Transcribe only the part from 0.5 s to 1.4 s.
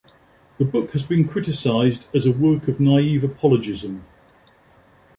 The book has been